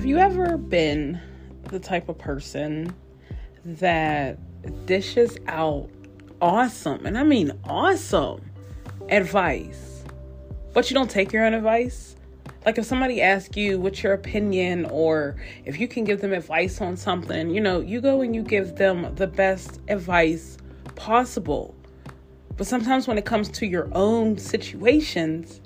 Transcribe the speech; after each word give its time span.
Have 0.00 0.06
you 0.06 0.16
ever 0.16 0.56
been 0.56 1.20
the 1.64 1.78
type 1.78 2.08
of 2.08 2.16
person 2.16 2.96
that 3.66 4.38
dishes 4.86 5.36
out 5.46 5.90
awesome, 6.40 7.04
and 7.04 7.18
I 7.18 7.22
mean 7.22 7.52
awesome, 7.64 8.40
advice, 9.10 10.02
but 10.72 10.88
you 10.88 10.94
don't 10.94 11.10
take 11.10 11.34
your 11.34 11.44
own 11.44 11.52
advice? 11.52 12.16
Like 12.64 12.78
if 12.78 12.86
somebody 12.86 13.20
asks 13.20 13.58
you 13.58 13.78
what's 13.78 14.02
your 14.02 14.14
opinion 14.14 14.86
or 14.86 15.36
if 15.66 15.78
you 15.78 15.86
can 15.86 16.04
give 16.04 16.22
them 16.22 16.32
advice 16.32 16.80
on 16.80 16.96
something, 16.96 17.50
you 17.50 17.60
know, 17.60 17.80
you 17.80 18.00
go 18.00 18.22
and 18.22 18.34
you 18.34 18.42
give 18.42 18.76
them 18.76 19.14
the 19.16 19.26
best 19.26 19.80
advice 19.88 20.56
possible. 20.96 21.74
But 22.56 22.66
sometimes 22.66 23.06
when 23.06 23.18
it 23.18 23.26
comes 23.26 23.50
to 23.50 23.66
your 23.66 23.86
own 23.92 24.38
situations, 24.38 25.60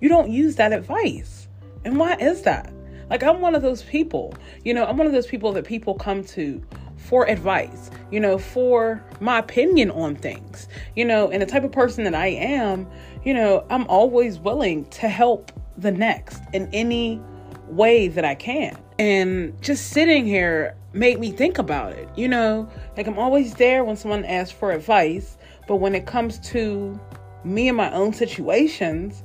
you 0.00 0.08
don't 0.08 0.28
use 0.28 0.56
that 0.56 0.72
advice. 0.72 1.46
And 1.84 2.00
why 2.00 2.14
is 2.14 2.42
that? 2.42 2.72
Like, 3.08 3.22
I'm 3.22 3.40
one 3.40 3.54
of 3.54 3.62
those 3.62 3.82
people, 3.82 4.34
you 4.64 4.74
know, 4.74 4.84
I'm 4.84 4.96
one 4.96 5.06
of 5.06 5.12
those 5.12 5.26
people 5.26 5.52
that 5.52 5.64
people 5.64 5.94
come 5.94 6.24
to 6.24 6.62
for 6.96 7.28
advice, 7.28 7.90
you 8.10 8.18
know, 8.18 8.38
for 8.38 9.04
my 9.20 9.38
opinion 9.38 9.90
on 9.92 10.16
things, 10.16 10.68
you 10.96 11.04
know, 11.04 11.30
and 11.30 11.40
the 11.40 11.46
type 11.46 11.62
of 11.62 11.70
person 11.70 12.04
that 12.04 12.14
I 12.14 12.28
am, 12.28 12.88
you 13.24 13.32
know, 13.32 13.64
I'm 13.70 13.86
always 13.86 14.38
willing 14.38 14.86
to 14.86 15.08
help 15.08 15.52
the 15.76 15.92
next 15.92 16.42
in 16.52 16.68
any 16.72 17.20
way 17.68 18.08
that 18.08 18.24
I 18.24 18.34
can. 18.34 18.76
And 18.98 19.60
just 19.62 19.90
sitting 19.90 20.26
here 20.26 20.74
made 20.92 21.20
me 21.20 21.30
think 21.30 21.58
about 21.58 21.92
it, 21.92 22.08
you 22.16 22.26
know, 22.26 22.68
like 22.96 23.06
I'm 23.06 23.18
always 23.18 23.54
there 23.54 23.84
when 23.84 23.96
someone 23.96 24.24
asks 24.24 24.52
for 24.52 24.72
advice, 24.72 25.36
but 25.68 25.76
when 25.76 25.94
it 25.94 26.06
comes 26.06 26.38
to 26.50 26.98
me 27.44 27.68
and 27.68 27.76
my 27.76 27.92
own 27.92 28.12
situations, 28.12 29.22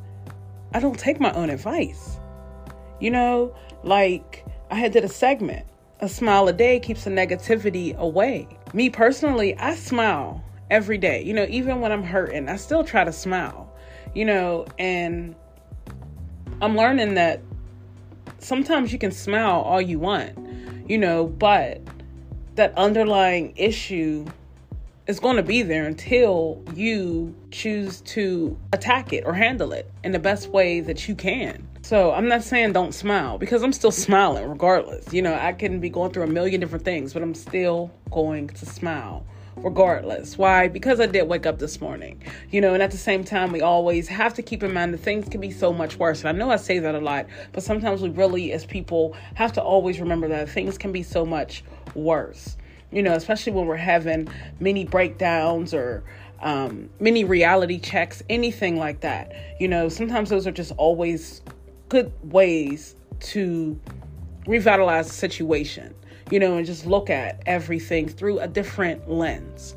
I 0.74 0.80
don't 0.80 1.00
take 1.00 1.20
my 1.20 1.32
own 1.34 1.50
advice. 1.50 2.18
You 3.00 3.10
know, 3.12 3.56
like 3.84 4.46
I 4.70 4.76
had 4.76 4.92
did 4.92 5.04
a 5.04 5.10
segment, 5.10 5.66
a 6.00 6.10
smile 6.10 6.48
a 6.48 6.54
day 6.54 6.80
keeps 6.80 7.04
the 7.04 7.10
negativity 7.10 7.96
away. 7.98 8.48
Me 8.74 8.90
personally, 8.90 9.58
I 9.58 9.76
smile 9.76 10.44
every 10.70 10.98
day. 10.98 11.24
You 11.24 11.34
know, 11.34 11.46
even 11.50 11.82
when 11.82 11.92
I'm 11.92 12.04
hurting, 12.04 12.50
I 12.50 12.56
still 12.56 12.84
try 12.84 13.04
to 13.04 13.12
smile. 13.12 13.72
You 14.14 14.26
know, 14.26 14.66
and 14.78 15.36
I'm 16.62 16.76
learning 16.76 17.16
that 17.16 17.42
sometimes 18.40 18.92
you 18.92 19.00
can 19.00 19.12
smile 19.12 19.62
all 19.62 19.82
you 19.82 20.00
want, 20.00 20.38
you 20.90 20.98
know, 20.98 21.26
but 21.28 21.82
that 22.56 22.78
underlying 22.78 23.54
issue 23.56 24.26
is 25.08 25.20
going 25.20 25.38
to 25.38 25.44
be 25.44 25.62
there 25.62 25.86
until 25.86 26.64
you 26.76 27.36
choose 27.52 28.02
to 28.02 28.58
attack 28.74 29.14
it 29.14 29.24
or 29.26 29.34
handle 29.34 29.72
it 29.74 29.90
in 30.04 30.12
the 30.12 30.20
best 30.20 30.50
way 30.50 30.80
that 30.82 31.08
you 31.08 31.16
can. 31.16 31.68
So 31.84 32.12
I'm 32.12 32.28
not 32.28 32.44
saying 32.44 32.74
don't 32.74 32.94
smile 32.94 33.38
because 33.38 33.64
I'm 33.64 33.74
still 33.74 33.92
smiling 33.92 34.48
regardless. 34.48 35.12
You 35.12 35.22
know, 35.22 35.34
I 35.34 35.52
can 35.52 35.80
be 35.80 35.90
going 35.90 36.12
through 36.14 36.24
a 36.24 36.28
million 36.28 36.62
different 36.62 36.86
things, 36.86 37.14
but 37.14 37.24
I'm 37.24 37.34
still 37.34 37.92
going 38.12 38.50
to 38.50 38.66
smile 38.66 39.26
regardless. 39.58 40.38
Why? 40.38 40.68
Because 40.68 41.00
I 41.00 41.08
did 41.08 41.24
wake 41.24 41.46
up 41.46 41.60
this 41.60 41.82
morning. 41.82 42.22
You 42.52 42.62
know, 42.62 42.74
and 42.74 42.84
at 42.84 42.92
the 42.92 42.98
same 42.98 43.24
time, 43.24 43.52
we 43.52 43.62
always 43.62 44.08
have 44.08 44.34
to 44.36 44.44
keep 44.44 44.64
in 44.64 44.74
mind 44.74 44.94
that 44.94 45.00
things 45.00 45.28
can 45.28 45.42
be 45.42 45.52
so 45.52 45.74
much 45.74 45.98
worse. 45.98 46.20
And 46.20 46.30
I 46.30 46.32
know 46.32 46.52
I 46.52 46.56
say 46.58 46.80
that 46.80 46.96
a 46.96 47.00
lot, 47.00 47.26
but 47.52 47.64
sometimes 47.64 48.02
we 48.02 48.10
really, 48.10 48.54
as 48.54 48.64
people, 48.64 49.16
have 49.34 49.52
to 49.54 49.62
always 49.62 50.00
remember 50.00 50.28
that 50.30 50.50
things 50.50 50.78
can 50.78 50.92
be 50.92 51.04
so 51.04 51.26
much 51.26 51.64
worse. 51.96 52.58
You 52.92 53.02
know, 53.02 53.14
especially 53.14 53.54
when 53.54 53.66
we're 53.66 53.76
having 53.76 54.30
many 54.60 54.86
breakdowns 54.86 55.74
or 55.74 56.04
um, 56.42 56.90
many 57.00 57.24
reality 57.24 57.80
checks, 57.80 58.22
anything 58.30 58.78
like 58.78 59.02
that. 59.02 59.32
You 59.60 59.68
know, 59.68 59.90
sometimes 59.90 60.30
those 60.30 60.46
are 60.48 60.52
just 60.52 60.72
always 60.78 61.42
good 61.92 62.14
ways 62.32 62.96
to 63.20 63.78
revitalize 64.48 65.08
the 65.08 65.14
situation, 65.14 65.94
you 66.32 66.40
know, 66.40 66.56
and 66.56 66.66
just 66.66 66.86
look 66.86 67.10
at 67.10 67.44
everything 67.46 68.08
through 68.08 68.40
a 68.40 68.48
different 68.48 69.10
lens. 69.12 69.76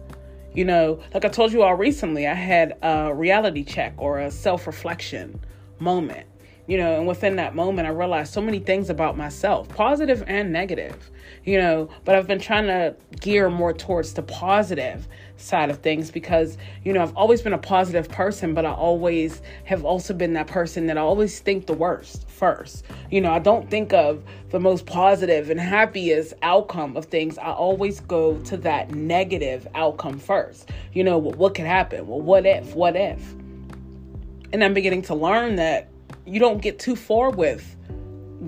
You 0.54 0.64
know, 0.64 1.00
like 1.12 1.24
I 1.24 1.28
told 1.28 1.52
you 1.52 1.64
all 1.64 1.74
recently, 1.74 2.28
I 2.28 2.34
had 2.34 2.78
a 2.82 3.12
reality 3.12 3.64
check 3.64 3.94
or 3.98 4.20
a 4.20 4.30
self 4.30 4.68
reflection 4.68 5.40
moment, 5.80 6.28
you 6.66 6.78
know, 6.78 6.96
and 6.96 7.06
within 7.06 7.36
that 7.36 7.54
moment, 7.54 7.86
I 7.86 7.90
realized 7.90 8.32
so 8.32 8.40
many 8.40 8.58
things 8.58 8.88
about 8.88 9.16
myself, 9.16 9.68
positive 9.68 10.24
and 10.26 10.52
negative, 10.52 11.10
you 11.44 11.58
know, 11.58 11.90
but 12.04 12.14
I've 12.14 12.26
been 12.26 12.40
trying 12.40 12.66
to 12.66 12.96
gear 13.20 13.50
more 13.50 13.72
towards 13.72 14.14
the 14.14 14.22
positive 14.22 15.06
side 15.36 15.68
of 15.68 15.78
things 15.78 16.10
because, 16.10 16.56
you 16.84 16.92
know, 16.92 17.02
I've 17.02 17.14
always 17.16 17.42
been 17.42 17.52
a 17.52 17.58
positive 17.58 18.08
person, 18.08 18.54
but 18.54 18.64
I 18.64 18.72
always 18.72 19.42
have 19.64 19.84
also 19.84 20.14
been 20.14 20.32
that 20.34 20.46
person 20.46 20.86
that 20.86 20.96
I 20.96 21.02
always 21.02 21.38
think 21.40 21.66
the 21.66 21.74
worst 21.74 22.28
first. 22.28 22.84
You 23.10 23.20
know, 23.20 23.32
I 23.32 23.40
don't 23.40 23.68
think 23.68 23.92
of 23.92 24.22
the 24.50 24.60
most 24.60 24.86
positive 24.86 25.50
and 25.50 25.60
happiest 25.60 26.32
outcome 26.42 26.96
of 26.96 27.06
things. 27.06 27.36
I 27.36 27.52
always 27.52 28.00
go 28.00 28.38
to 28.38 28.56
that 28.58 28.94
negative 28.94 29.66
outcome 29.74 30.18
first. 30.18 30.70
You 30.94 31.04
know, 31.04 31.18
well, 31.18 31.34
what 31.34 31.54
could 31.54 31.66
happen? 31.66 32.06
Well, 32.06 32.20
what 32.20 32.46
if? 32.46 32.74
What 32.74 32.96
if? 32.96 33.32
And 34.52 34.62
I'm 34.62 34.72
beginning 34.72 35.02
to 35.02 35.14
learn 35.14 35.56
that 35.56 35.90
you 36.26 36.40
don't 36.40 36.62
get 36.62 36.78
too 36.78 36.96
far 36.96 37.30
with 37.30 37.76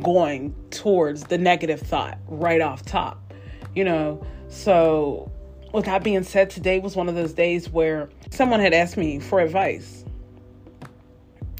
going 0.02 0.54
towards 0.70 1.24
the 1.24 1.38
negative 1.38 1.80
thought 1.80 2.18
right 2.28 2.60
off 2.60 2.84
top. 2.84 3.32
You 3.74 3.84
know, 3.84 4.26
so 4.48 5.30
with 5.72 5.84
that 5.84 6.02
being 6.02 6.22
said, 6.22 6.50
today 6.50 6.78
was 6.78 6.96
one 6.96 7.08
of 7.08 7.14
those 7.14 7.32
days 7.32 7.68
where 7.70 8.08
someone 8.30 8.60
had 8.60 8.72
asked 8.72 8.96
me 8.96 9.20
for 9.20 9.40
advice. 9.40 10.04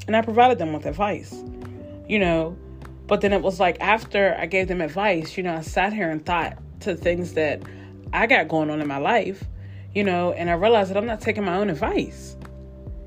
And 0.06 0.16
I 0.16 0.22
provided 0.22 0.58
them 0.58 0.72
with 0.72 0.86
advice, 0.86 1.34
you 2.08 2.18
know. 2.18 2.56
But 3.06 3.20
then 3.20 3.32
it 3.32 3.42
was 3.42 3.60
like 3.60 3.80
after 3.80 4.36
I 4.38 4.46
gave 4.46 4.68
them 4.68 4.80
advice, 4.80 5.36
you 5.36 5.42
know, 5.42 5.54
I 5.54 5.60
sat 5.60 5.92
here 5.92 6.10
and 6.10 6.24
thought 6.24 6.58
to 6.80 6.96
things 6.96 7.34
that 7.34 7.62
I 8.12 8.26
got 8.26 8.48
going 8.48 8.70
on 8.70 8.80
in 8.80 8.88
my 8.88 8.98
life, 8.98 9.44
you 9.94 10.02
know, 10.02 10.32
and 10.32 10.50
I 10.50 10.54
realized 10.54 10.90
that 10.90 10.96
I'm 10.96 11.06
not 11.06 11.20
taking 11.20 11.44
my 11.44 11.56
own 11.56 11.70
advice, 11.70 12.36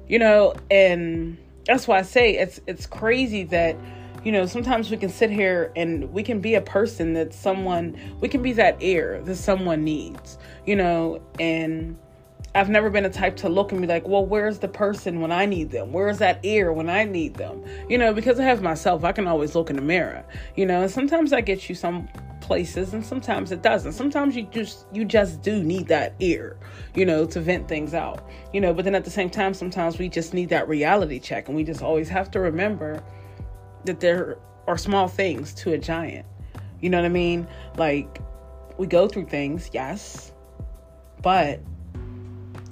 you 0.07 0.19
know, 0.19 0.53
and 0.69 1.37
that's 1.69 1.87
why 1.87 1.99
I 1.99 2.01
say 2.01 2.35
it's 2.35 2.59
it's 2.67 2.85
crazy 2.85 3.43
that 3.45 3.77
you 4.23 4.33
know, 4.33 4.45
sometimes 4.45 4.91
we 4.91 4.97
can 4.97 5.09
sit 5.09 5.29
here 5.29 5.71
and 5.77 6.11
we 6.11 6.23
can 6.23 6.41
be 6.41 6.55
a 6.55 6.61
person 6.61 7.13
that 7.13 7.33
someone, 7.33 7.97
we 8.19 8.27
can 8.27 8.41
be 8.41 8.51
that 8.51 8.75
ear 8.81 9.21
that 9.23 9.37
someone 9.37 9.85
needs, 9.85 10.37
you 10.65 10.75
know, 10.75 11.21
and 11.39 11.97
I've 12.53 12.69
never 12.69 12.89
been 12.89 13.05
a 13.05 13.09
type 13.09 13.37
to 13.37 13.49
look 13.49 13.71
and 13.71 13.79
be 13.79 13.87
like, 13.87 14.07
well, 14.07 14.25
where's 14.25 14.59
the 14.59 14.67
person 14.67 15.21
when 15.21 15.31
I 15.31 15.45
need 15.45 15.71
them? 15.71 15.93
Where's 15.93 16.17
that 16.17 16.39
ear 16.43 16.73
when 16.73 16.89
I 16.89 17.05
need 17.05 17.35
them? 17.35 17.63
You 17.87 17.97
know, 17.97 18.13
because 18.13 18.39
I 18.39 18.43
have 18.43 18.61
myself, 18.61 19.03
I 19.03 19.11
can 19.11 19.27
always 19.27 19.55
look 19.55 19.69
in 19.69 19.75
the 19.75 19.81
mirror, 19.81 20.25
you 20.55 20.65
know, 20.65 20.81
and 20.81 20.91
sometimes 20.91 21.31
I 21.31 21.41
get 21.41 21.69
you 21.69 21.75
some 21.75 22.09
places 22.49 22.95
and 22.95 23.05
sometimes 23.05 23.51
it 23.51 23.61
doesn't. 23.61 23.91
Sometimes 23.91 24.35
you 24.35 24.47
just 24.51 24.87
you 24.91 25.05
just 25.05 25.43
do 25.43 25.61
need 25.63 25.87
that 25.87 26.15
ear, 26.19 26.57
you 26.95 27.05
know, 27.05 27.27
to 27.27 27.39
vent 27.39 27.67
things 27.67 27.93
out. 27.93 28.27
You 28.51 28.59
know, 28.59 28.73
but 28.73 28.85
then 28.85 28.95
at 28.95 29.05
the 29.05 29.11
same 29.11 29.29
time 29.29 29.53
sometimes 29.53 29.99
we 29.99 30.09
just 30.09 30.33
need 30.33 30.49
that 30.49 30.67
reality 30.67 31.19
check 31.19 31.47
and 31.47 31.55
we 31.55 31.63
just 31.63 31.83
always 31.83 32.09
have 32.09 32.31
to 32.31 32.39
remember 32.39 33.03
that 33.85 33.99
there 33.99 34.39
are 34.67 34.79
small 34.79 35.07
things 35.07 35.53
to 35.61 35.73
a 35.73 35.77
giant. 35.77 36.25
You 36.81 36.89
know 36.89 36.97
what 36.97 37.05
I 37.05 37.09
mean? 37.09 37.47
Like, 37.77 38.19
we 38.79 38.87
go 38.87 39.07
through 39.07 39.27
things, 39.27 39.69
yes, 39.71 40.33
but 41.21 41.59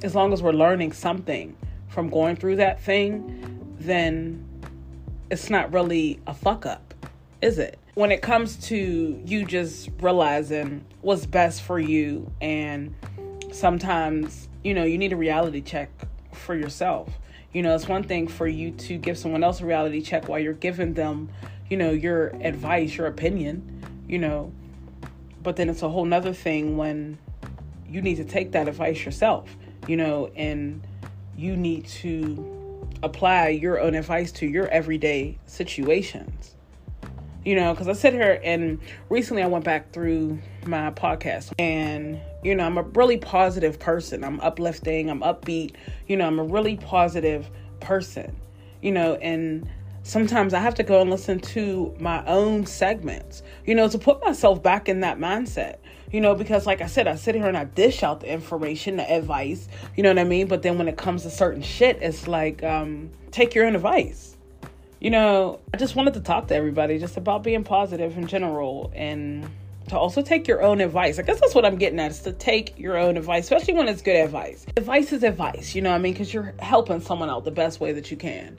as 0.04 0.16
long 0.16 0.34
as 0.34 0.42
we're 0.42 0.54
learning 0.54 0.94
something 0.94 1.56
from 1.88 2.10
going 2.10 2.36
through 2.36 2.56
that 2.56 2.82
thing, 2.82 3.76
then 3.80 4.44
it's 5.30 5.50
not 5.52 5.72
really 5.72 6.20
a 6.26 6.34
fuck 6.34 6.66
up, 6.66 6.87
is 7.42 7.60
it? 7.60 7.78
When 7.94 8.12
it 8.12 8.22
comes 8.22 8.58
to 8.68 9.22
you 9.26 9.46
just 9.46 9.90
realizing 10.02 10.86
what's 11.02 11.26
best 11.26 11.62
for 11.62 11.80
you, 11.80 12.32
and 12.42 12.96
sometimes, 13.52 14.48
you 14.64 14.74
know, 14.74 14.84
you 14.84 14.98
need 14.98 15.14
a 15.14 15.18
reality 15.18 15.62
check 15.62 15.90
for 16.34 16.56
yourself. 16.56 17.10
You 17.54 17.64
know, 17.64 17.74
it's 17.74 17.88
one 17.88 18.04
thing 18.04 18.28
for 18.28 18.48
you 18.48 18.72
to 18.72 18.98
give 18.98 19.18
someone 19.18 19.44
else 19.44 19.62
a 19.62 19.66
reality 19.66 20.02
check 20.02 20.28
while 20.28 20.40
you're 20.40 20.54
giving 20.54 20.94
them, 20.94 21.30
you 21.70 21.78
know, 21.78 21.92
your 21.92 22.28
advice, 22.42 22.96
your 22.96 23.08
opinion, 23.08 23.84
you 24.08 24.20
know. 24.20 24.52
But 25.42 25.56
then 25.56 25.70
it's 25.70 25.82
a 25.82 25.90
whole 25.90 26.06
nother 26.06 26.34
thing 26.34 26.78
when 26.78 27.18
you 27.88 28.02
need 28.02 28.16
to 28.16 28.26
take 28.26 28.52
that 28.52 28.68
advice 28.68 29.06
yourself, 29.06 29.56
you 29.88 29.96
know, 29.96 30.30
and 30.36 30.86
you 31.36 31.56
need 31.56 31.88
to 31.88 32.86
apply 33.02 33.50
your 33.50 33.80
own 33.80 33.96
advice 33.96 34.32
to 34.34 34.46
your 34.46 34.68
everyday 34.68 35.38
situations. 35.46 36.56
You 37.48 37.56
know, 37.56 37.72
because 37.72 37.88
I 37.88 37.94
sit 37.94 38.12
here 38.12 38.42
and 38.44 38.78
recently 39.08 39.42
I 39.42 39.48
went 39.48 39.64
back 39.64 39.94
through 39.94 40.38
my 40.66 40.92
podcast 40.92 41.54
and 41.58 42.20
you 42.44 42.54
know, 42.54 42.66
I'm 42.66 42.78
a 42.78 42.82
really 42.82 43.16
positive 43.16 43.80
person. 43.80 44.26
I'm 44.26 44.42
uplifting, 44.42 45.10
I'm 45.10 45.22
upbeat. 45.22 45.76
You 46.08 46.18
know, 46.18 46.28
I'm 46.28 46.40
a 46.40 46.44
really 46.44 46.76
positive 46.76 47.50
person. 47.80 48.36
You 48.82 48.92
know, 48.92 49.16
and 49.16 49.66
sometimes 50.04 50.54
I 50.54 50.60
have 50.60 50.76
to 50.76 50.84
go 50.84 51.00
and 51.00 51.10
listen 51.10 51.40
to 51.40 51.96
my 52.02 52.22
own 52.26 52.66
segments, 52.66 53.44
you 53.66 53.76
know, 53.76 53.88
to 53.88 53.98
put 53.98 54.22
myself 54.26 54.62
back 54.62 54.90
in 54.90 55.00
that 55.00 55.18
mindset. 55.18 55.78
You 56.12 56.20
know, 56.20 56.36
because 56.36 56.66
like 56.66 56.82
I 56.82 56.88
said, 56.88 57.08
I 57.08 57.16
sit 57.16 57.34
here 57.34 57.48
and 57.48 57.56
I 57.56 57.64
dish 57.64 58.04
out 58.04 58.20
the 58.20 58.30
information, 58.30 58.98
the 58.98 59.10
advice, 59.10 59.70
you 59.96 60.04
know 60.04 60.10
what 60.10 60.20
I 60.20 60.26
mean? 60.26 60.48
But 60.48 60.64
then 60.64 60.78
when 60.78 60.90
it 60.90 60.98
comes 60.98 61.24
to 61.24 61.30
certain 61.30 61.62
shit, 61.62 62.00
it's 62.02 62.28
like, 62.28 62.62
um, 62.62 63.10
take 63.32 63.56
your 63.56 63.66
own 63.66 63.76
advice. 63.76 64.37
You 65.00 65.10
know, 65.10 65.60
I 65.74 65.78
just 65.78 65.96
wanted 65.96 66.16
to 66.16 66.22
talk 66.22 66.48
to 66.48 66.56
everybody 66.56 66.98
just 67.00 67.18
about 67.18 67.44
being 67.44 67.64
positive 67.64 68.18
in 68.18 68.28
general 68.28 68.92
and 68.96 69.48
to 69.90 69.98
also 69.98 70.22
take 70.22 70.48
your 70.48 70.62
own 70.62 70.82
advice. 70.82 71.20
I 71.20 71.22
guess 71.22 71.40
that's 71.40 71.56
what 71.56 71.66
I'm 71.66 71.78
getting 71.78 72.00
at 72.00 72.12
is 72.12 72.20
to 72.22 72.34
take 72.34 72.78
your 72.78 72.98
own 72.98 73.16
advice, 73.16 73.46
especially 73.46 73.76
when 73.76 73.88
it's 73.88 74.02
good 74.02 74.18
advice. 74.18 74.66
Advice 74.76 75.14
is 75.14 75.24
advice, 75.24 75.76
you 75.76 75.82
know 75.82 75.92
I 75.92 75.98
mean? 75.98 76.14
Because 76.14 76.34
you're 76.34 76.54
helping 76.60 77.00
someone 77.00 77.30
out 77.30 77.46
the 77.46 77.52
best 77.52 77.80
way 77.80 77.94
that 77.94 78.12
you 78.12 78.18
can. 78.18 78.58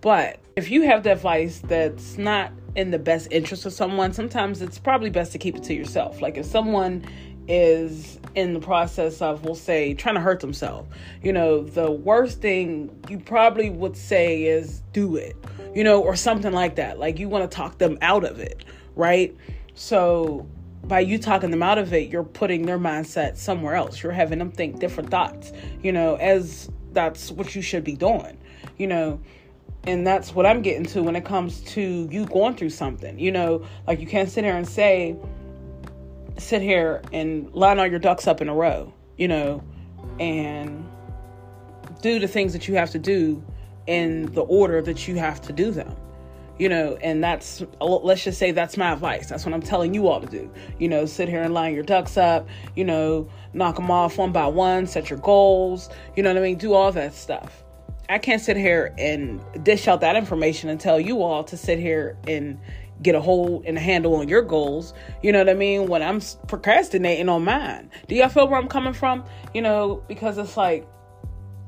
But 0.00 0.38
if 0.56 0.70
you 0.70 0.82
have 0.82 1.02
the 1.02 1.12
advice 1.12 1.60
that's 1.60 2.18
not 2.18 2.52
in 2.76 2.90
the 2.90 2.98
best 2.98 3.28
interest 3.30 3.66
of 3.66 3.72
someone, 3.72 4.12
sometimes 4.12 4.62
it's 4.62 4.78
probably 4.78 5.10
best 5.10 5.32
to 5.32 5.38
keep 5.38 5.56
it 5.56 5.62
to 5.64 5.74
yourself. 5.74 6.20
Like 6.20 6.36
if 6.36 6.46
someone 6.46 7.04
is 7.48 8.18
in 8.34 8.52
the 8.52 8.60
process 8.60 9.22
of, 9.22 9.44
we'll 9.44 9.54
say, 9.54 9.94
trying 9.94 10.14
to 10.14 10.20
hurt 10.20 10.40
themselves, 10.40 10.88
you 11.22 11.32
know, 11.32 11.62
the 11.62 11.90
worst 11.90 12.40
thing 12.40 12.94
you 13.08 13.18
probably 13.18 13.70
would 13.70 13.96
say 13.96 14.44
is 14.44 14.82
do 14.92 15.16
it, 15.16 15.34
you 15.74 15.82
know, 15.82 16.00
or 16.02 16.14
something 16.14 16.52
like 16.52 16.76
that. 16.76 16.98
Like 16.98 17.18
you 17.18 17.28
want 17.28 17.50
to 17.50 17.56
talk 17.56 17.78
them 17.78 17.98
out 18.02 18.24
of 18.24 18.38
it, 18.38 18.64
right? 18.94 19.34
So 19.74 20.46
by 20.84 21.00
you 21.00 21.18
talking 21.18 21.50
them 21.50 21.62
out 21.62 21.78
of 21.78 21.92
it, 21.92 22.10
you're 22.10 22.22
putting 22.22 22.66
their 22.66 22.78
mindset 22.78 23.36
somewhere 23.36 23.74
else. 23.74 24.02
You're 24.02 24.12
having 24.12 24.38
them 24.38 24.50
think 24.50 24.78
different 24.78 25.10
thoughts, 25.10 25.52
you 25.82 25.92
know, 25.92 26.16
as 26.16 26.70
that's 26.92 27.30
what 27.30 27.54
you 27.54 27.62
should 27.62 27.84
be 27.84 27.94
doing, 27.94 28.38
you 28.76 28.86
know. 28.86 29.20
And 29.84 30.06
that's 30.06 30.34
what 30.34 30.44
I'm 30.44 30.60
getting 30.60 30.84
to 30.86 31.02
when 31.02 31.16
it 31.16 31.24
comes 31.24 31.60
to 31.60 32.08
you 32.10 32.26
going 32.26 32.56
through 32.56 32.70
something, 32.70 33.18
you 33.18 33.32
know, 33.32 33.64
like 33.86 34.00
you 34.00 34.06
can't 34.06 34.28
sit 34.28 34.44
here 34.44 34.56
and 34.56 34.68
say, 34.68 35.16
sit 36.38 36.62
here 36.62 37.02
and 37.12 37.52
line 37.54 37.78
all 37.78 37.86
your 37.86 37.98
ducks 37.98 38.26
up 38.26 38.40
in 38.40 38.48
a 38.48 38.54
row, 38.54 38.92
you 39.16 39.28
know, 39.28 39.62
and 40.18 40.88
do 42.00 42.18
the 42.18 42.28
things 42.28 42.52
that 42.52 42.68
you 42.68 42.74
have 42.76 42.90
to 42.90 42.98
do 42.98 43.44
in 43.86 44.26
the 44.32 44.42
order 44.42 44.80
that 44.82 45.08
you 45.08 45.16
have 45.16 45.40
to 45.42 45.52
do 45.52 45.70
them 45.70 45.94
you 46.58 46.68
know, 46.68 46.98
and 47.00 47.22
that's, 47.22 47.62
let's 47.80 48.24
just 48.24 48.38
say 48.38 48.50
that's 48.50 48.76
my 48.76 48.92
advice. 48.92 49.28
That's 49.28 49.46
what 49.46 49.54
I'm 49.54 49.62
telling 49.62 49.94
you 49.94 50.08
all 50.08 50.20
to 50.20 50.26
do. 50.26 50.52
You 50.78 50.88
know, 50.88 51.06
sit 51.06 51.28
here 51.28 51.42
and 51.42 51.54
line 51.54 51.72
your 51.72 51.84
ducks 51.84 52.16
up, 52.16 52.48
you 52.74 52.84
know, 52.84 53.28
knock 53.52 53.76
them 53.76 53.90
off 53.90 54.18
one 54.18 54.32
by 54.32 54.46
one, 54.46 54.86
set 54.86 55.08
your 55.08 55.20
goals, 55.20 55.88
you 56.16 56.22
know 56.22 56.30
what 56.30 56.38
I 56.38 56.42
mean? 56.42 56.58
Do 56.58 56.74
all 56.74 56.90
that 56.92 57.14
stuff. 57.14 57.64
I 58.08 58.18
can't 58.18 58.42
sit 58.42 58.56
here 58.56 58.94
and 58.98 59.40
dish 59.62 59.86
out 59.86 60.00
that 60.00 60.16
information 60.16 60.70
and 60.70 60.80
tell 60.80 60.98
you 60.98 61.22
all 61.22 61.44
to 61.44 61.56
sit 61.56 61.78
here 61.78 62.16
and 62.26 62.58
get 63.02 63.14
a 63.14 63.20
hold 63.20 63.64
and 63.64 63.76
a 63.76 63.80
handle 63.80 64.14
on 64.16 64.28
your 64.28 64.42
goals. 64.42 64.94
You 65.22 65.32
know 65.32 65.38
what 65.38 65.48
I 65.48 65.54
mean? 65.54 65.86
When 65.86 66.02
I'm 66.02 66.20
procrastinating 66.46 67.28
on 67.28 67.44
mine. 67.44 67.90
Do 68.08 68.14
y'all 68.14 68.28
feel 68.28 68.48
where 68.48 68.58
I'm 68.58 68.68
coming 68.68 68.92
from? 68.92 69.24
You 69.54 69.62
know, 69.62 70.02
because 70.08 70.38
it's 70.38 70.56
like, 70.56 70.86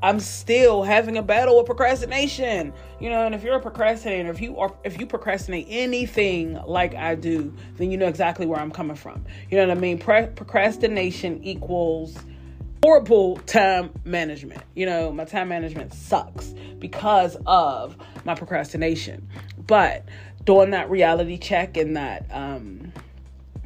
I'm 0.03 0.19
still 0.19 0.82
having 0.82 1.19
a 1.19 1.23
battle 1.23 1.59
with 1.59 1.67
procrastination. 1.67 2.73
You 3.00 3.11
know, 3.11 3.27
and 3.27 3.35
if 3.35 3.43
you're 3.43 3.56
a 3.56 3.61
procrastinator, 3.61 4.31
if 4.31 4.41
you 4.41 4.56
are 4.59 4.75
if 4.82 4.99
you 4.99 5.06
procrastinate 5.06 5.67
anything 5.69 6.55
like 6.67 6.94
I 6.94 7.15
do, 7.15 7.55
then 7.76 7.91
you 7.91 7.99
know 7.99 8.09
exactly 8.09 8.47
where 8.47 8.59
I'm 8.59 8.71
coming 8.71 8.97
from. 8.97 9.25
You 9.50 9.59
know 9.59 9.69
what 9.69 9.76
I 9.76 9.81
mean? 9.81 9.99
Pre- 9.99 10.29
procrastination 10.29 11.44
equals 11.44 12.17
horrible 12.83 13.37
time 13.38 13.91
management. 14.05 14.62
You 14.75 14.87
know, 14.87 15.12
my 15.12 15.25
time 15.25 15.49
management 15.49 15.93
sucks 15.93 16.55
because 16.79 17.37
of 17.47 17.97
my 18.25 18.35
procrastination. 18.35 19.29
But 19.67 20.09
doing 20.44 20.70
that 20.70 20.90
reality 20.90 21.38
check 21.38 21.76
and 21.76 21.96
that 21.96 22.26
um 22.31 22.92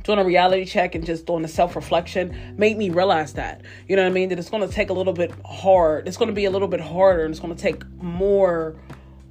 doing 0.05 0.19
a 0.19 0.25
reality 0.25 0.65
check 0.65 0.95
and 0.95 1.05
just 1.05 1.27
doing 1.27 1.45
a 1.45 1.49
self 1.49 1.75
reflection 1.75 2.55
made 2.57 2.77
me 2.77 2.91
realize 2.91 3.33
that. 3.33 3.63
You 3.89 3.97
know 3.97 4.03
what 4.03 4.11
I 4.11 4.13
mean? 4.13 4.29
That 4.29 4.39
it's 4.39 4.51
going 4.51 4.67
to 4.67 4.73
take 4.73 4.91
a 4.91 4.93
little 4.93 5.13
bit 5.13 5.33
hard. 5.45 6.07
It's 6.07 6.17
going 6.17 6.29
to 6.29 6.35
be 6.35 6.45
a 6.45 6.51
little 6.51 6.69
bit 6.69 6.81
harder 6.81 7.25
and 7.25 7.33
it's 7.33 7.41
going 7.41 7.55
to 7.55 7.61
take 7.61 7.85
more 8.01 8.77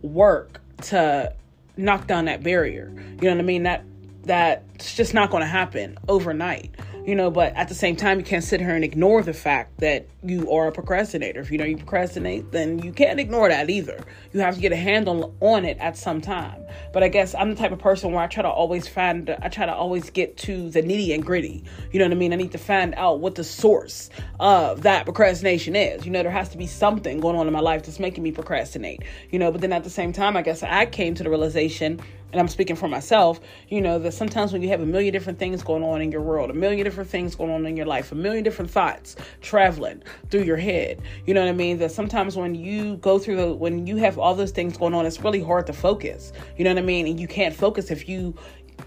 work 0.02 0.60
to 0.84 1.34
knock 1.78 2.08
down 2.08 2.26
that 2.26 2.44
barrier. 2.44 2.92
You 3.22 3.30
know 3.30 3.36
what 3.36 3.40
I 3.40 3.44
mean? 3.44 3.64
That 3.64 3.86
that's 4.24 4.96
just 4.96 5.14
not 5.14 5.30
going 5.30 5.42
to 5.42 5.48
happen 5.48 5.98
overnight 6.08 6.74
you 7.06 7.16
know, 7.16 7.30
but 7.30 7.54
at 7.56 7.68
the 7.68 7.76
same 7.76 7.96
time, 7.96 8.20
you 8.20 8.26
can't 8.26 8.44
sit 8.44 8.62
here 8.62 8.76
and 8.76 8.84
ignore 8.84 9.22
the 9.22 9.34
fact 9.34 9.80
that 9.80 10.08
you 10.24 10.50
are 10.52 10.68
a 10.68 10.72
procrastinator. 10.72 11.42
If 11.42 11.52
you 11.52 11.58
know 11.58 11.66
you 11.66 11.76
procrastinate, 11.76 12.52
then 12.52 12.80
you 12.80 12.94
can't 12.94 13.20
ignore 13.20 13.50
that 13.50 13.70
either. 13.70 14.04
You 14.32 14.40
have 14.40 14.56
to 14.56 14.62
get 14.62 14.72
a 14.72 14.78
handle 14.78 15.36
on 15.42 15.66
it 15.66 15.78
at 15.80 15.98
some 15.98 16.22
time. 16.22 16.64
But 16.94 17.04
I 17.04 17.10
guess 17.10 17.36
I'm 17.36 17.50
the 17.50 17.56
type 17.56 17.72
of 17.72 17.80
person 17.80 18.12
where 18.12 18.24
I 18.24 18.28
try 18.28 18.44
to 18.44 18.50
always 18.50 18.88
find, 18.88 19.30
I 19.42 19.50
try 19.50 19.66
to 19.66 19.74
always 19.74 20.10
get 20.10 20.38
to 20.38 20.70
the 20.70 20.82
nitty 20.82 21.14
and 21.14 21.26
gritty. 21.26 21.64
You 21.92 22.00
know 22.00 22.06
what 22.06 22.14
I 22.14 22.16
mean? 22.16 22.32
I 22.32 22.38
need 22.38 22.54
to 22.54 22.58
find 22.58 22.94
out 22.96 23.20
what 23.20 23.36
the 23.36 23.44
source 23.44 24.10
of 24.40 24.84
that 24.84 25.04
procrastination 25.04 25.76
is. 25.76 26.06
You 26.06 26.12
know, 26.12 26.24
there 26.24 26.32
has 26.32 26.50
to 26.50 26.58
be 26.58 26.68
something 26.68 27.20
going 27.20 27.36
on 27.36 27.48
in 27.48 27.54
my 27.54 27.60
life 27.60 27.84
that's 27.84 28.00
making 28.00 28.24
me 28.24 28.32
procrastinate, 28.32 29.02
you 29.30 29.40
know, 29.40 29.52
but 29.52 29.60
then 29.60 29.74
at 29.74 29.84
the 29.84 29.90
same 29.90 30.14
time, 30.14 30.38
I 30.38 30.42
guess 30.42 30.64
I 30.64 30.86
came 30.86 31.16
to 31.16 31.24
the 31.24 31.30
realization 31.30 32.00
and 32.34 32.42
I'm 32.42 32.48
speaking 32.48 32.76
for 32.76 32.88
myself, 32.88 33.40
you 33.70 33.80
know, 33.80 34.00
that 34.00 34.12
sometimes 34.14 34.52
when 34.52 34.64
you 34.64 34.70
have 34.70 34.82
a 34.82 34.86
million 34.86 35.14
different 35.14 35.38
things 35.38 35.62
going 35.62 35.84
on 35.84 36.02
in 36.02 36.12
your 36.12 36.22
world, 36.22 36.50
a 36.50 36.54
million 36.54 36.84
different 36.84 37.10
things 37.10 37.36
going 37.36 37.52
on 37.52 37.66
in 37.68 37.78
your 37.78 37.86
life, 37.86 38.12
a 38.12 38.16
million 38.16 38.44
different 38.44 38.72
thoughts 38.72 39.16
traveling 39.42 40.02
through 40.32 40.42
your 40.42 40.58
head, 40.58 41.00
you 41.28 41.36
know 41.36 41.42
what 41.42 41.50
I 41.50 41.54
mean? 41.54 41.78
That 41.78 41.92
sometimes 41.92 42.36
when 42.36 42.56
you 42.56 42.98
go 42.98 43.20
through 43.20 43.36
the, 43.36 43.54
when 43.54 43.86
you 43.86 43.98
have 43.98 44.18
all 44.18 44.34
those 44.34 44.50
things 44.50 44.78
going 44.78 44.96
on, 44.96 45.06
it's 45.06 45.22
really 45.22 45.44
hard 45.44 45.68
to 45.68 45.74
focus, 45.74 46.34
you 46.58 46.64
know 46.64 46.72
what 46.72 46.80
I 46.80 46.86
mean? 46.86 47.06
And 47.06 47.20
you 47.20 47.28
can't 47.28 47.56
focus 47.56 47.92
if 47.92 48.10
you 48.10 48.34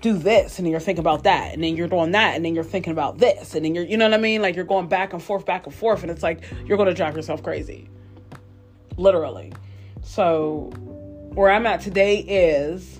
do 0.00 0.18
this 0.18 0.58
and 0.58 0.66
then 0.66 0.72
you're 0.72 0.80
thinking 0.80 1.00
about 1.00 1.22
that 1.22 1.54
and 1.54 1.62
then 1.62 1.76
you're 1.76 1.86
doing 1.86 2.10
that 2.10 2.34
and 2.34 2.44
then 2.44 2.52
you're 2.52 2.64
thinking 2.64 2.92
about 2.92 3.18
this 3.18 3.54
and 3.54 3.64
then 3.64 3.74
you're 3.74 3.84
you 3.84 3.96
know 3.96 4.04
what 4.04 4.14
I 4.14 4.20
mean 4.20 4.42
like 4.42 4.56
you're 4.56 4.64
going 4.64 4.88
back 4.88 5.12
and 5.12 5.22
forth 5.22 5.46
back 5.46 5.64
and 5.64 5.74
forth 5.74 6.02
and 6.02 6.10
it's 6.10 6.24
like 6.24 6.42
you're 6.66 6.76
going 6.76 6.88
to 6.88 6.94
drive 6.94 7.16
yourself 7.16 7.42
crazy 7.42 7.88
literally 8.96 9.52
so 10.02 10.72
where 11.36 11.50
I'm 11.50 11.66
at 11.66 11.80
today 11.80 12.18
is 12.18 12.95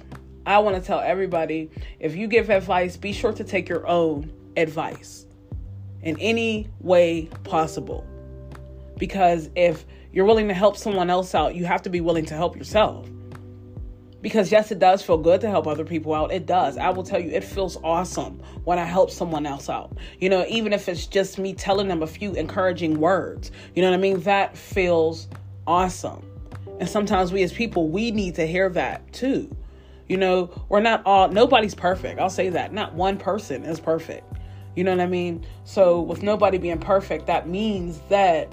I 0.47 0.59
want 0.61 0.77
to 0.77 0.83
tell 0.83 1.01
everybody 1.01 1.71
if 1.99 2.15
you 2.15 2.29
give 2.29 2.51
advice, 2.51 2.97
be 2.97 3.13
sure 3.13 3.33
to 3.33 3.43
take 3.43 3.69
your 3.69 3.87
own 3.87 4.33
advice 4.57 5.27
in 6.03 6.19
any 6.21 6.69
way 6.81 7.29
possible. 7.43 8.07
Because 8.97 9.51
if 9.57 9.85
you're 10.13 10.25
willing 10.25 10.49
to 10.49 10.55
help 10.55 10.77
someone 10.77 11.11
else 11.11 11.35
out, 11.35 11.57
you 11.57 11.65
have 11.65 11.83
to 11.83 11.91
be 11.91 12.01
willing 12.01 12.25
to 12.27 12.35
help 12.35 12.57
yourself. 12.57 13.09
Because 14.23 14.51
yes, 14.51 14.71
it 14.71 14.79
does 14.79 15.03
feel 15.03 15.19
good 15.19 15.41
to 15.43 15.51
help 15.51 15.67
other 15.67 15.85
people 15.85 16.15
out. 16.15 16.33
It 16.33 16.47
does. 16.47 16.79
I 16.79 16.91
will 16.91 17.03
tell 17.03 17.21
you, 17.21 17.31
it 17.31 17.45
feels 17.45 17.77
awesome 17.83 18.41
when 18.65 18.79
I 18.79 18.85
help 18.85 19.11
someone 19.11 19.47
else 19.47 19.69
out. 19.69 19.99
You 20.21 20.29
know, 20.29 20.47
even 20.49 20.73
if 20.73 20.89
it's 20.89 21.07
just 21.07 21.39
me 21.39 21.55
telling 21.55 21.89
them 21.89 22.03
a 22.03 22.07
few 22.07 22.33
encouraging 22.33 22.99
words, 22.99 23.51
you 23.75 23.83
know 23.83 23.91
what 23.91 23.99
I 23.99 24.01
mean? 24.01 24.21
That 24.21 24.57
feels 24.57 25.29
awesome. 25.67 26.25
And 26.79 26.89
sometimes 26.89 27.33
we 27.33 27.43
as 27.43 27.53
people, 27.53 27.89
we 27.89 28.11
need 28.11 28.37
to 28.37 28.47
hear 28.47 28.69
that 28.71 29.13
too. 29.13 29.55
You 30.09 30.17
know, 30.17 30.51
we're 30.69 30.81
not 30.81 31.03
all, 31.05 31.29
nobody's 31.29 31.75
perfect. 31.75 32.21
I'll 32.21 32.31
say 32.31 32.49
that. 32.51 32.73
Not 32.73 32.95
one 32.95 33.19
person 33.19 33.65
is 33.65 33.81
perfect. 33.81 34.25
You 34.77 34.85
know 34.85 34.91
what 34.93 35.01
I 35.01 35.07
mean? 35.07 35.45
So, 35.65 36.01
with 36.01 36.23
nobody 36.23 36.59
being 36.59 36.79
perfect, 36.79 37.27
that 37.27 37.49
means 37.49 38.01
that 38.09 38.53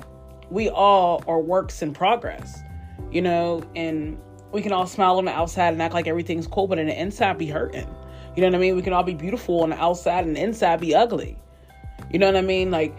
we 0.50 0.70
all 0.70 1.24
are 1.28 1.40
works 1.40 1.82
in 1.82 1.94
progress, 1.94 2.60
you 3.12 3.22
know, 3.22 3.64
and 3.76 4.18
we 4.52 4.62
can 4.62 4.72
all 4.72 4.88
smile 4.88 5.18
on 5.18 5.26
the 5.26 5.32
outside 5.32 5.74
and 5.74 5.82
act 5.82 5.94
like 5.94 6.08
everything's 6.08 6.48
cool, 6.48 6.68
but 6.68 6.80
in 6.80 6.88
the 6.88 7.00
inside 7.00 7.38
be 7.38 7.48
hurting. 7.48 7.88
You 8.36 8.42
know 8.42 8.48
what 8.48 8.56
I 8.56 8.60
mean? 8.60 8.76
We 8.76 8.82
can 8.82 8.94
all 8.94 9.04
be 9.04 9.14
beautiful 9.14 9.62
on 9.64 9.72
the 9.72 9.82
outside 9.82 10.26
and 10.26 10.36
the 10.36 10.42
inside 10.42 10.80
be 10.80 10.96
ugly. 10.96 11.38
You 12.12 12.20
know 12.20 12.28
what 12.28 12.36
I 12.36 12.42
mean? 12.42 12.72
Like, 12.72 12.96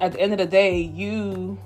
at 0.00 0.12
the 0.12 0.20
end 0.20 0.32
of 0.32 0.38
the 0.38 0.46
day, 0.46 0.80
you 0.80 1.58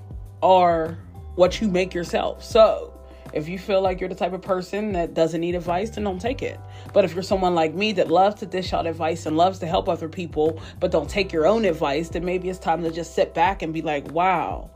are 0.43 0.97
what 1.35 1.61
you 1.61 1.69
make 1.69 1.93
yourself. 1.93 2.45
So, 2.45 2.93
if 3.33 3.49
you 3.49 3.59
feel 3.59 3.81
like 3.81 4.01
you're 4.01 4.09
the 4.09 4.15
type 4.15 4.33
of 4.33 4.43
person 4.43 4.93
that 4.93 5.15
doesn't 5.15 5.41
need 5.41 5.55
advice, 5.55 5.91
then 5.91 6.05
don't 6.05 6.21
take 6.21 6.43
it. 6.43 6.59
But 6.93 7.05
if 7.05 7.15
you're 7.15 7.23
someone 7.23 7.55
like 7.55 7.75
me 7.75 7.93
that 7.93 8.09
loves 8.09 8.41
to 8.41 8.47
dish 8.47 8.73
out 8.73 8.87
advice 8.87 9.27
and 9.27 9.37
loves 9.37 9.59
to 9.61 9.67
help 9.67 9.89
other 9.89 10.09
people, 10.09 10.61
but 10.79 10.91
don't 10.91 11.09
take 11.09 11.33
your 11.33 11.47
own 11.47 11.65
advice, 11.65 12.09
then 12.09 12.25
maybe 12.25 12.49
it's 12.49 12.59
time 12.59 12.83
to 12.83 12.91
just 12.91 13.15
sit 13.15 13.35
back 13.35 13.63
and 13.63 13.73
be 13.73 13.83
like, 13.83 14.11
wow, 14.13 14.71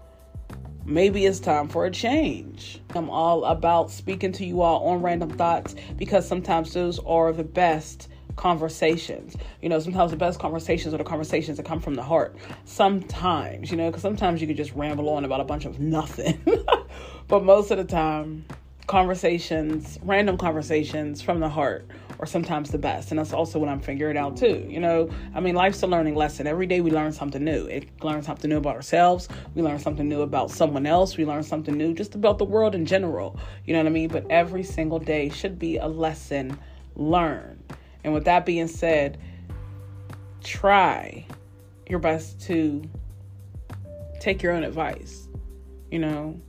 maybe 0.84 1.26
it's 1.26 1.40
time 1.40 1.68
for 1.68 1.86
a 1.86 1.90
change. 1.90 2.80
I'm 2.94 3.10
all 3.10 3.44
about 3.44 3.90
speaking 3.90 4.32
to 4.32 4.44
you 4.44 4.62
all 4.62 4.86
on 4.88 5.02
random 5.02 5.30
thoughts 5.30 5.74
because 5.96 6.26
sometimes 6.26 6.72
those 6.72 6.98
are 7.00 7.32
the 7.32 7.44
best 7.44 8.08
conversations. 8.36 9.36
You 9.62 9.68
know, 9.68 9.78
sometimes 9.78 10.10
the 10.10 10.16
best 10.16 10.38
conversations 10.38 10.94
are 10.94 10.98
the 10.98 11.04
conversations 11.04 11.56
that 11.56 11.66
come 11.66 11.80
from 11.80 11.94
the 11.94 12.02
heart. 12.02 12.36
Sometimes, 12.64 13.70
you 13.70 13.76
know, 13.76 13.90
because 13.90 14.02
sometimes 14.02 14.40
you 14.40 14.46
could 14.46 14.56
just 14.56 14.72
ramble 14.74 15.08
on 15.10 15.24
about 15.24 15.40
a 15.40 15.44
bunch 15.44 15.64
of 15.64 15.80
nothing. 15.80 16.44
but 17.28 17.44
most 17.44 17.70
of 17.70 17.78
the 17.78 17.84
time, 17.84 18.44
conversations, 18.86 19.98
random 20.02 20.36
conversations 20.36 21.22
from 21.22 21.40
the 21.40 21.48
heart 21.48 21.86
are 22.20 22.26
sometimes 22.26 22.70
the 22.70 22.78
best. 22.78 23.10
And 23.10 23.18
that's 23.18 23.32
also 23.32 23.58
what 23.58 23.68
I'm 23.68 23.80
figuring 23.80 24.16
out 24.16 24.36
too. 24.36 24.66
You 24.68 24.80
know, 24.80 25.10
I 25.34 25.40
mean, 25.40 25.54
life's 25.54 25.82
a 25.82 25.86
learning 25.86 26.14
lesson. 26.14 26.46
Every 26.46 26.66
day 26.66 26.80
we 26.80 26.90
learn 26.90 27.12
something 27.12 27.42
new. 27.42 27.66
It 27.66 27.88
learns 28.02 28.26
something 28.26 28.48
new 28.48 28.58
about 28.58 28.76
ourselves. 28.76 29.28
We 29.54 29.62
learn 29.62 29.78
something 29.78 30.08
new 30.08 30.22
about 30.22 30.50
someone 30.50 30.86
else. 30.86 31.16
We 31.16 31.24
learn 31.24 31.42
something 31.42 31.76
new 31.76 31.94
just 31.94 32.14
about 32.14 32.38
the 32.38 32.44
world 32.44 32.74
in 32.74 32.86
general. 32.86 33.38
You 33.64 33.72
know 33.72 33.80
what 33.80 33.86
I 33.86 33.90
mean? 33.90 34.08
But 34.08 34.26
every 34.30 34.62
single 34.62 34.98
day 34.98 35.28
should 35.30 35.58
be 35.58 35.78
a 35.78 35.86
lesson 35.86 36.58
learned. 36.94 37.72
And 38.04 38.12
with 38.12 38.24
that 38.24 38.44
being 38.44 38.68
said, 38.68 39.18
try 40.42 41.26
your 41.88 41.98
best 41.98 42.40
to 42.42 42.82
take 44.20 44.42
your 44.42 44.52
own 44.52 44.62
advice. 44.62 45.26
You 45.90 46.00
know, 46.00 46.40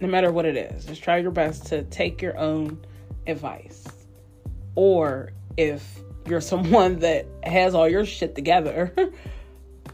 no 0.00 0.08
matter 0.08 0.32
what 0.32 0.44
it 0.44 0.56
is, 0.56 0.86
just 0.86 1.02
try 1.02 1.18
your 1.18 1.30
best 1.30 1.66
to 1.66 1.82
take 1.84 2.22
your 2.22 2.36
own 2.38 2.84
advice. 3.26 3.86
Or 4.74 5.32
if 5.56 6.00
you're 6.26 6.40
someone 6.40 6.98
that 7.00 7.26
has 7.42 7.74
all 7.74 7.88
your 7.88 8.04
shit 8.04 8.34
together, 8.34 8.94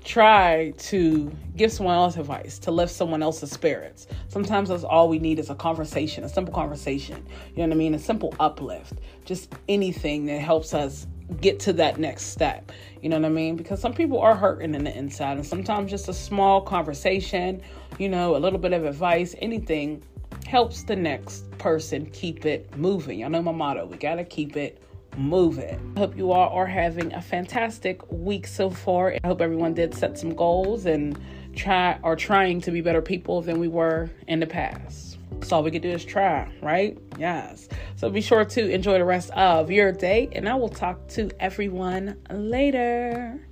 try 0.05 0.73
to 0.79 1.33
give 1.57 1.73
someone 1.73 1.97
else 1.97 2.17
advice 2.17 2.59
to 2.61 2.71
lift 2.71 2.93
someone 2.93 3.23
else's 3.23 3.51
spirits. 3.51 4.07
Sometimes 4.29 4.69
that's 4.69 4.85
all 4.85 5.09
we 5.09 5.19
need 5.19 5.41
is 5.41 5.51
a 5.51 5.55
conversation, 5.55 6.23
a 6.23 6.29
simple 6.29 6.55
conversation. 6.55 7.27
You 7.51 7.59
know 7.59 7.69
what 7.69 7.73
I 7.73 7.77
mean? 7.77 7.95
A 7.95 7.99
simple 7.99 8.33
uplift. 8.39 8.95
Just 9.25 9.53
anything 9.69 10.27
that 10.27 10.41
helps 10.41 10.75
us 10.75 11.09
get 11.41 11.61
to 11.61 11.73
that 11.75 11.99
next 11.99 12.27
step. 12.27 12.73
You 13.03 13.09
know 13.09 13.19
what 13.19 13.27
I 13.27 13.31
mean? 13.31 13.57
Because 13.57 13.81
some 13.81 13.93
people 13.93 14.21
are 14.21 14.35
hurting 14.35 14.75
in 14.75 14.85
the 14.85 14.97
inside, 14.97 15.37
and 15.37 15.47
sometimes 15.47 15.91
just 15.91 16.09
a 16.09 16.15
small 16.15 16.61
conversation, 16.61 17.63
you 17.99 18.09
know, 18.09 18.37
a 18.37 18.39
little 18.39 18.59
bit 18.59 18.73
of 18.73 18.85
advice, 18.85 19.35
anything 19.41 20.03
helps 20.47 20.85
the 20.85 20.97
next 20.97 21.51
person 21.59 22.07
keep 22.07 22.47
it 22.47 22.77
moving. 22.77 23.25
I 23.25 23.29
know 23.29 23.43
my 23.43 23.53
motto 23.53 23.87
we 23.87 23.97
got 23.97 24.17
to 24.17 24.25
keep 24.25 24.57
it 24.57 24.81
moving. 25.17 25.95
I 25.97 26.01
hope 26.01 26.17
you 26.17 26.31
all 26.31 26.51
are 26.51 26.67
having 26.67 27.13
a 27.15 27.23
fantastic 27.23 28.01
week 28.13 28.47
so 28.47 28.71
far. 28.71 29.15
I 29.23 29.27
hope 29.27 29.41
everyone 29.41 29.75
did 29.75 29.95
set 29.95 30.19
some 30.19 30.35
goals 30.35 30.87
and 30.87 31.19
try 31.55 31.99
are 32.03 32.17
trying 32.17 32.61
to 32.63 32.71
be 32.71 32.81
better 32.81 33.03
people 33.03 33.41
than 33.43 33.59
we 33.59 33.69
were 33.69 34.11
in 34.29 34.41
the 34.41 34.47
past. 34.47 35.16
So 35.43 35.57
all 35.57 35.63
we 35.63 35.71
can 35.71 35.83
do 35.83 35.91
is 35.91 36.05
try, 36.05 36.51
right? 36.61 36.99
Yes. 37.19 37.69
So 37.97 38.11
be 38.11 38.21
sure 38.21 38.45
to 38.45 38.71
enjoy 38.71 38.99
the 38.99 39.05
rest 39.05 39.31
of 39.31 39.71
your 39.71 39.93
day, 39.93 40.29
and 40.33 40.49
I 40.49 40.55
will 40.55 40.69
talk 40.69 41.07
to 41.09 41.31
everyone 41.41 42.17
later. 42.31 43.46